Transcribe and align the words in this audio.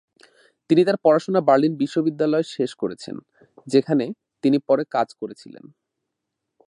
তিনি 0.69 0.81
তার 0.85 0.97
পড়াশোনা 1.03 1.41
বার্লিন 1.41 1.73
বিশ্ববিদ্যালয়ে 1.75 2.51
শেষ 2.51 2.71
করেছেন, 2.75 3.15
যেখানে 3.67 4.05
তিনি 4.43 4.57
পরে 4.67 4.83
কাজ 4.91 5.07
করেছিলেন। 5.13 5.63